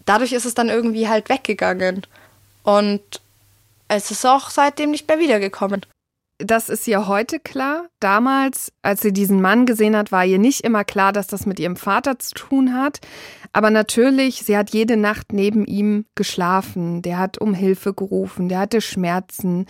[0.04, 2.02] Dadurch ist es dann irgendwie halt weggegangen.
[2.64, 3.20] Und
[3.86, 5.86] es ist auch seitdem nicht mehr wiedergekommen.
[6.40, 7.86] Das ist ihr heute klar.
[7.98, 11.58] Damals, als sie diesen Mann gesehen hat, war ihr nicht immer klar, dass das mit
[11.58, 13.00] ihrem Vater zu tun hat.
[13.52, 17.02] Aber natürlich, sie hat jede Nacht neben ihm geschlafen.
[17.02, 19.66] Der hat um Hilfe gerufen, der hatte Schmerzen,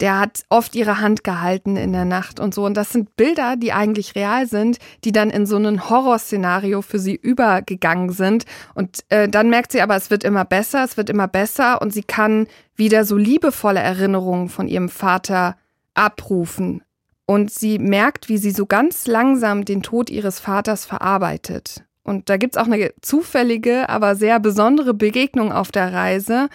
[0.00, 2.66] der hat oft ihre Hand gehalten in der Nacht und so.
[2.66, 6.98] Und das sind Bilder, die eigentlich real sind, die dann in so ein Horrorszenario für
[6.98, 8.44] sie übergegangen sind.
[8.74, 11.94] Und äh, dann merkt sie aber, es wird immer besser, es wird immer besser und
[11.94, 15.56] sie kann wieder so liebevolle Erinnerungen von ihrem Vater
[16.00, 16.82] abrufen.
[17.26, 21.84] Und sie merkt, wie sie so ganz langsam den Tod ihres Vaters verarbeitet.
[22.02, 26.48] Und da gibt es auch eine zufällige, aber sehr besondere Begegnung auf der Reise.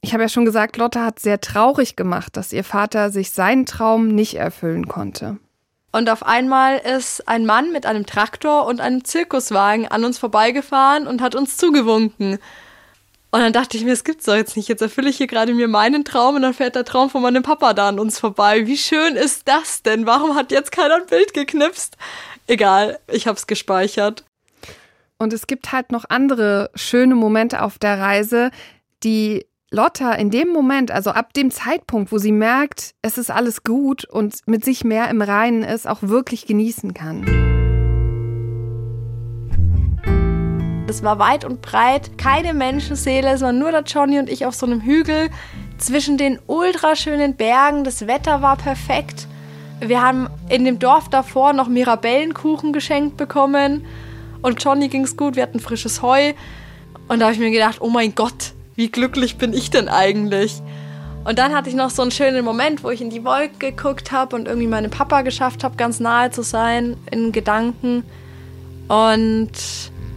[0.00, 3.66] Ich habe ja schon gesagt, Lotte hat sehr traurig gemacht, dass ihr Vater sich seinen
[3.66, 5.38] Traum nicht erfüllen konnte.
[5.92, 11.06] Und auf einmal ist ein Mann mit einem Traktor und einem Zirkuswagen an uns vorbeigefahren
[11.06, 12.38] und hat uns zugewunken.
[13.34, 14.68] Und dann dachte ich mir, es gibt's doch jetzt nicht.
[14.68, 17.42] Jetzt erfülle ich hier gerade mir meinen Traum und dann fährt der Traum von meinem
[17.42, 18.68] Papa da an uns vorbei.
[18.68, 20.06] Wie schön ist das denn?
[20.06, 21.96] Warum hat jetzt keiner ein Bild geknipst?
[22.46, 24.24] Egal, ich hab's gespeichert.
[25.18, 28.52] Und es gibt halt noch andere schöne Momente auf der Reise,
[29.02, 33.64] die Lotta in dem Moment, also ab dem Zeitpunkt, wo sie merkt, es ist alles
[33.64, 37.73] gut und mit sich mehr im Reinen ist, auch wirklich genießen kann.
[40.94, 44.54] Es war weit und breit, keine Menschenseele, es waren nur der Johnny und ich auf
[44.54, 45.28] so einem Hügel
[45.76, 47.82] zwischen den ultraschönen Bergen.
[47.82, 49.26] Das Wetter war perfekt.
[49.80, 53.84] Wir haben in dem Dorf davor noch Mirabellenkuchen geschenkt bekommen
[54.40, 56.32] und Johnny ging's gut, wir hatten frisches Heu.
[57.08, 60.62] Und da habe ich mir gedacht, oh mein Gott, wie glücklich bin ich denn eigentlich?
[61.24, 64.12] Und dann hatte ich noch so einen schönen Moment, wo ich in die Wolke geguckt
[64.12, 68.04] habe und irgendwie meinem Papa geschafft habe, ganz nahe zu sein in Gedanken.
[68.86, 69.50] Und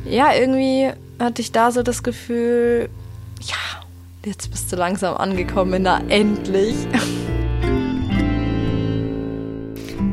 [0.10, 2.90] ja, irgendwie hatte ich da so das Gefühl,
[3.42, 3.56] ja,
[4.26, 6.76] jetzt bist du langsam angekommen, na endlich.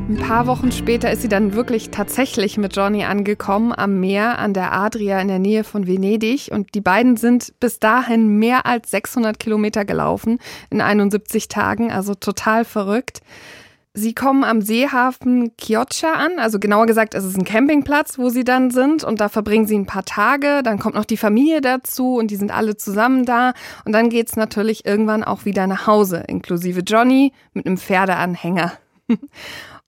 [0.09, 4.55] Ein paar Wochen später ist sie dann wirklich tatsächlich mit Johnny angekommen am Meer an
[4.55, 6.51] der Adria in der Nähe von Venedig.
[6.53, 10.39] Und die beiden sind bis dahin mehr als 600 Kilometer gelaufen
[10.71, 13.23] in 71 Tagen, also total verrückt.
[13.97, 18.43] Sie kommen am Seehafen Chioggia an, also genauer gesagt, es ist ein Campingplatz, wo sie
[18.43, 19.05] dann sind.
[19.05, 22.37] Und da verbringen sie ein paar Tage, dann kommt noch die Familie dazu und die
[22.37, 23.55] sind alle zusammen da.
[23.85, 28.73] Und dann geht's natürlich irgendwann auch wieder nach Hause, inklusive Johnny mit einem Pferdeanhänger.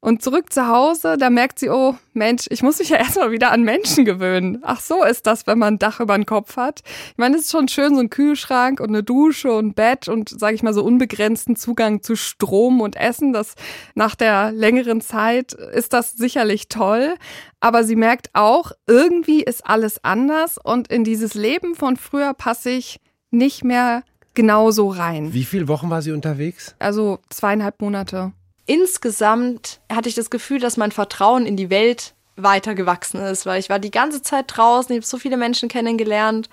[0.07, 3.51] Und zurück zu Hause, da merkt sie, oh Mensch, ich muss mich ja erstmal wieder
[3.51, 4.61] an Menschen gewöhnen.
[4.63, 6.83] Ach so ist das, wenn man ein Dach über den Kopf hat.
[7.11, 10.07] Ich meine, es ist schon schön, so ein Kühlschrank und eine Dusche und ein Bett
[10.07, 13.33] und, sage ich mal, so unbegrenzten Zugang zu Strom und Essen.
[13.33, 13.55] Das
[13.97, 17.17] nach der längeren Zeit ist das sicherlich toll.
[17.59, 22.71] Aber sie merkt auch, irgendwie ist alles anders und in dieses Leben von früher passe
[22.71, 23.01] ich
[23.33, 25.33] nicht mehr genauso rein.
[25.33, 26.77] Wie viele Wochen war sie unterwegs?
[26.79, 28.31] Also zweieinhalb Monate
[28.67, 33.59] insgesamt hatte ich das Gefühl, dass mein Vertrauen in die Welt weiter gewachsen ist, weil
[33.59, 36.51] ich war die ganze Zeit draußen, ich habe so viele Menschen kennengelernt.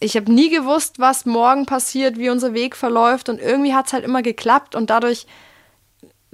[0.00, 3.92] Ich habe nie gewusst, was morgen passiert, wie unser Weg verläuft und irgendwie hat es
[3.92, 5.26] halt immer geklappt und dadurch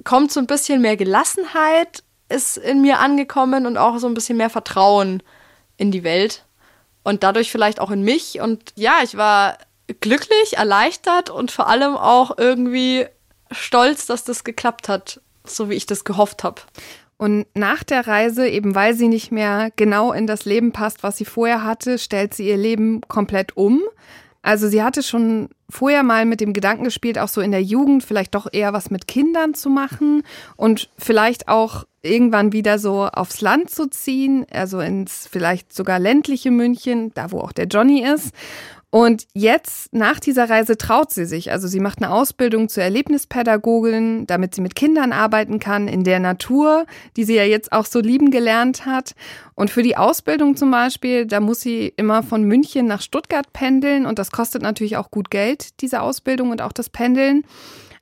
[0.03, 4.37] kommt so ein bisschen mehr Gelassenheit ist in mir angekommen und auch so ein bisschen
[4.37, 5.21] mehr Vertrauen
[5.77, 6.45] in die Welt
[7.03, 9.57] und dadurch vielleicht auch in mich und ja, ich war
[9.99, 13.07] glücklich, erleichtert und vor allem auch irgendwie
[13.51, 16.61] stolz, dass das geklappt hat, so wie ich das gehofft habe.
[17.17, 21.17] Und nach der Reise, eben weil sie nicht mehr genau in das Leben passt, was
[21.17, 23.81] sie vorher hatte, stellt sie ihr Leben komplett um.
[24.41, 28.03] Also sie hatte schon vorher mal mit dem Gedanken gespielt, auch so in der Jugend
[28.03, 30.23] vielleicht doch eher was mit Kindern zu machen
[30.55, 36.51] und vielleicht auch irgendwann wieder so aufs Land zu ziehen, also ins vielleicht sogar ländliche
[36.51, 38.33] München, da wo auch der Johnny ist.
[38.91, 41.51] Und jetzt, nach dieser Reise, traut sie sich.
[41.51, 46.19] Also sie macht eine Ausbildung zur Erlebnispädagogin, damit sie mit Kindern arbeiten kann in der
[46.19, 49.13] Natur, die sie ja jetzt auch so lieben gelernt hat.
[49.53, 54.07] Und für die Ausbildung zum Beispiel, da muss sie immer von München nach Stuttgart pendeln.
[54.07, 57.43] Und das kostet natürlich auch gut Geld, diese Ausbildung und auch das Pendeln.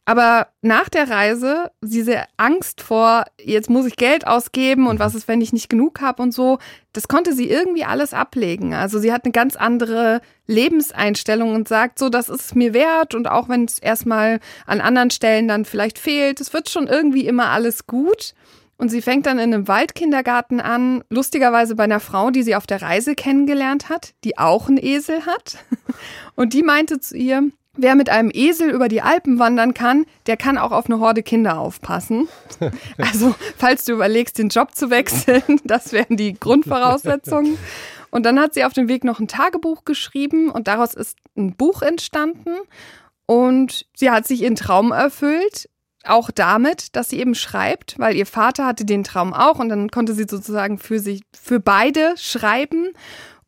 [0.08, 5.28] Aber nach der Reise, diese Angst vor, jetzt muss ich Geld ausgeben und was ist,
[5.28, 6.60] wenn ich nicht genug habe und so,
[6.93, 8.74] das konnte sie irgendwie alles ablegen.
[8.74, 13.28] Also sie hat eine ganz andere Lebenseinstellung und sagt so, das ist mir wert und
[13.28, 17.50] auch wenn es erstmal an anderen Stellen dann vielleicht fehlt, es wird schon irgendwie immer
[17.50, 18.34] alles gut.
[18.78, 22.67] Und sie fängt dann in einem Waldkindergarten an, lustigerweise bei einer Frau, die sie auf
[22.67, 25.58] der Reise kennengelernt hat, die auch einen Esel hat.
[26.36, 30.36] Und die meinte zu ihr, Wer mit einem Esel über die Alpen wandern kann, der
[30.36, 32.28] kann auch auf eine Horde Kinder aufpassen.
[32.98, 37.58] Also, falls du überlegst, den Job zu wechseln, das wären die Grundvoraussetzungen.
[38.10, 41.56] Und dann hat sie auf dem Weg noch ein Tagebuch geschrieben und daraus ist ein
[41.56, 42.56] Buch entstanden.
[43.26, 45.70] Und sie hat sich ihren Traum erfüllt,
[46.06, 49.90] auch damit, dass sie eben schreibt, weil ihr Vater hatte den Traum auch und dann
[49.90, 52.92] konnte sie sozusagen für sich, für beide schreiben.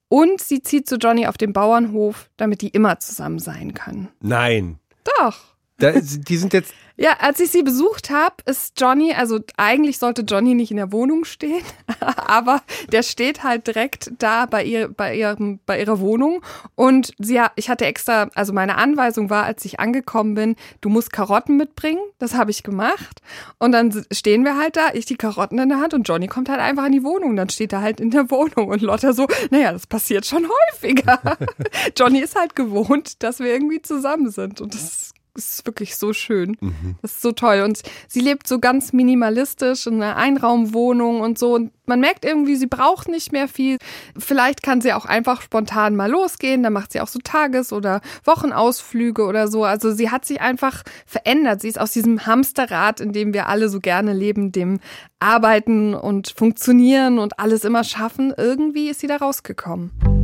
[0.10, 4.10] Und sie zieht zu Johnny auf den Bauernhof, damit die immer zusammen sein können.
[4.19, 4.80] Nein.
[5.17, 5.48] Doch.
[5.80, 10.24] Da, die sind jetzt ja, als ich sie besucht habe, ist Johnny, also eigentlich sollte
[10.24, 11.63] Johnny nicht in der Wohnung stehen,
[12.18, 12.62] aber
[12.92, 16.42] der steht halt direkt da bei ihr, bei ihrem, bei ihrer Wohnung.
[16.76, 21.13] Und sie, ich hatte extra, also meine Anweisung war, als ich angekommen bin, du musst
[21.13, 22.02] Karotten mitbringen.
[22.20, 23.22] Das habe ich gemacht.
[23.60, 26.50] Und dann stehen wir halt da, ich die Karotten in der Hand und Johnny kommt
[26.50, 27.38] halt einfach in die Wohnung.
[27.38, 31.38] Dann steht er halt in der Wohnung und Lotta so, naja, das passiert schon häufiger.
[31.98, 34.60] Johnny ist halt gewohnt, dass wir irgendwie zusammen sind.
[34.60, 36.58] Und das ist wirklich so schön.
[36.60, 36.96] Mhm.
[37.02, 37.62] Das ist so toll.
[37.62, 41.56] Und sie lebt so ganz minimalistisch in einer Einraumwohnung und so.
[41.56, 43.78] Und man merkt irgendwie, sie braucht nicht mehr viel.
[44.18, 46.63] Vielleicht kann sie auch einfach spontan mal losgehen.
[46.63, 49.63] Dann macht sie auch so Tages- oder Wochenausflüge oder so.
[49.63, 51.62] Also sie hat sich einfach verändert.
[51.62, 54.80] Sie ist aus diesem Hamsterrad, in dem wir alle so gerne leben, dem
[55.20, 58.34] Arbeiten und Funktionieren und alles immer schaffen.
[58.36, 60.18] Irgendwie ist sie da rausgekommen.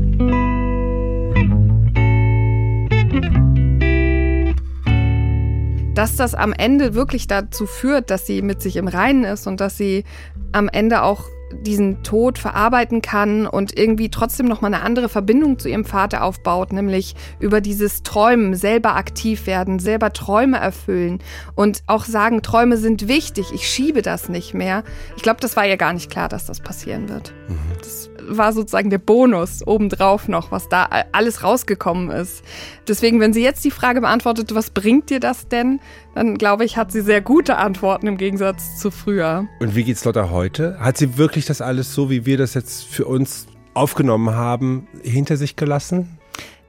[5.95, 9.62] Dass das am Ende wirklich dazu führt, dass sie mit sich im Reinen ist und
[9.62, 10.03] dass sie
[10.51, 11.23] am Ende auch
[11.65, 16.23] diesen Tod verarbeiten kann und irgendwie trotzdem noch mal eine andere Verbindung zu ihrem Vater
[16.23, 21.19] aufbaut, nämlich über dieses Träumen, selber aktiv werden, selber Träume erfüllen
[21.56, 24.84] und auch sagen, Träume sind wichtig, ich schiebe das nicht mehr.
[25.17, 27.34] Ich glaube, das war ihr gar nicht klar, dass das passieren wird.
[27.49, 27.58] Mhm.
[27.80, 32.43] Das war sozusagen der Bonus obendrauf noch, was da alles rausgekommen ist.
[32.88, 35.80] Deswegen, wenn sie jetzt die Frage beantwortet, was bringt dir das denn,
[36.15, 39.47] dann glaube ich, hat sie sehr gute Antworten im Gegensatz zu früher.
[39.60, 40.80] Und wie geht's Lotta heute?
[40.80, 45.38] Hat sie wirklich das alles so, wie wir das jetzt für uns aufgenommen haben, hinter
[45.38, 46.14] sich gelassen?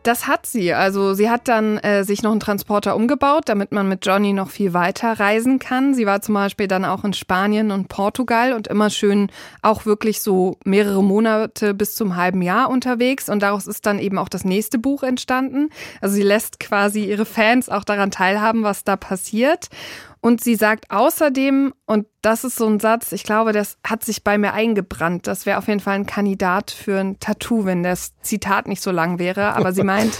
[0.06, 0.72] Das hat sie.
[0.72, 4.50] Also sie hat dann äh, sich noch einen Transporter umgebaut, damit man mit Johnny noch
[4.50, 5.94] viel weiter reisen kann.
[5.94, 10.20] Sie war zum Beispiel dann auch in Spanien und Portugal und immer schön auch wirklich
[10.20, 13.28] so mehrere Monate bis zum halben Jahr unterwegs.
[13.28, 15.70] Und daraus ist dann eben auch das nächste Buch entstanden.
[16.00, 19.70] Also sie lässt quasi ihre Fans auch daran teilhaben, was da passiert.
[20.20, 24.24] Und sie sagt außerdem, und das ist so ein Satz, ich glaube, das hat sich
[24.24, 25.26] bei mir eingebrannt.
[25.26, 28.90] Das wäre auf jeden Fall ein Kandidat für ein Tattoo, wenn das Zitat nicht so
[28.90, 29.54] lang wäre.
[29.54, 30.18] Aber sie meint,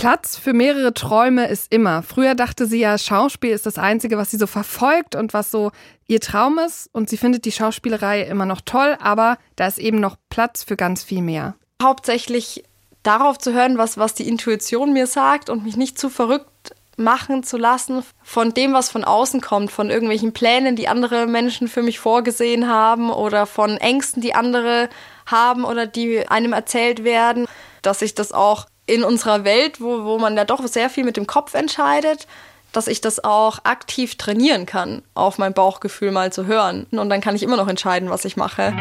[0.00, 2.02] Platz für mehrere Träume ist immer.
[2.02, 5.72] Früher dachte sie ja, Schauspiel ist das Einzige, was sie so verfolgt und was so
[6.06, 6.88] ihr Traum ist.
[6.92, 10.76] Und sie findet die Schauspielerei immer noch toll, aber da ist eben noch Platz für
[10.76, 11.54] ganz viel mehr.
[11.82, 12.64] Hauptsächlich
[13.02, 17.42] darauf zu hören, was, was die Intuition mir sagt und mich nicht zu verrückt machen
[17.42, 21.82] zu lassen von dem, was von außen kommt, von irgendwelchen Plänen, die andere Menschen für
[21.82, 24.88] mich vorgesehen haben oder von Ängsten, die andere
[25.26, 27.46] haben oder die einem erzählt werden,
[27.82, 31.16] dass ich das auch in unserer Welt, wo, wo man ja doch sehr viel mit
[31.16, 32.26] dem Kopf entscheidet,
[32.72, 36.86] dass ich das auch aktiv trainieren kann, auf mein Bauchgefühl mal zu hören.
[36.90, 38.72] Und dann kann ich immer noch entscheiden, was ich mache.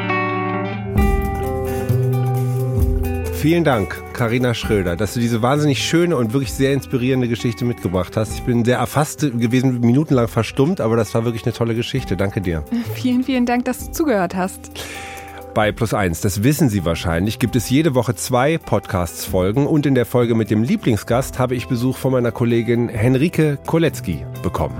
[3.39, 8.17] Vielen Dank, Karina Schröder, dass du diese wahnsinnig schöne und wirklich sehr inspirierende Geschichte mitgebracht
[8.17, 8.33] hast.
[8.33, 12.17] Ich bin sehr erfasst gewesen, minutenlang verstummt, aber das war wirklich eine tolle Geschichte.
[12.17, 12.65] Danke dir.
[12.95, 14.71] Vielen, vielen Dank, dass du zugehört hast.
[15.53, 19.95] Bei Plus Eins, das wissen Sie wahrscheinlich, gibt es jede Woche zwei Podcasts-Folgen und in
[19.95, 24.75] der Folge mit dem Lieblingsgast habe ich Besuch von meiner Kollegin Henrike Kolecki bekommen.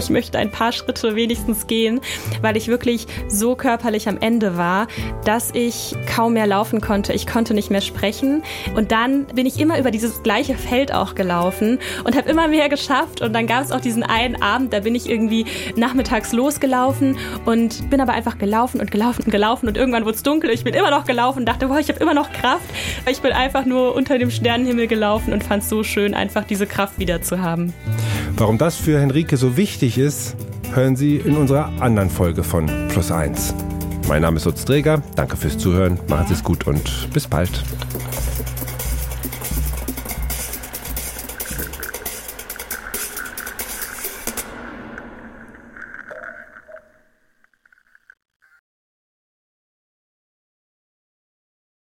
[0.00, 2.00] Ich möchte ein paar Schritte wenigstens gehen,
[2.40, 4.88] weil ich wirklich so körperlich am Ende war,
[5.24, 7.12] dass ich kaum mehr laufen konnte.
[7.12, 8.42] Ich konnte nicht mehr sprechen.
[8.74, 12.68] Und dann bin ich immer über dieses gleiche Feld auch gelaufen und habe immer mehr
[12.68, 13.20] geschafft.
[13.20, 15.44] Und dann gab es auch diesen einen Abend, da bin ich irgendwie
[15.76, 19.68] nachmittags losgelaufen und bin aber einfach gelaufen und gelaufen und gelaufen.
[19.68, 20.50] Und irgendwann wurde es dunkel.
[20.50, 22.64] Ich bin immer noch gelaufen und dachte, boah, ich habe immer noch Kraft.
[23.10, 26.66] Ich bin einfach nur unter dem Sternenhimmel gelaufen und fand es so schön, einfach diese
[26.66, 27.74] Kraft wieder zu haben.
[28.36, 30.36] Warum das für Henrike so wichtig ist,
[30.74, 33.54] hören Sie in unserer anderen Folge von Plus 1.
[34.08, 37.62] Mein Name ist Lutz Träger, danke fürs Zuhören, machen Sie es gut und bis bald.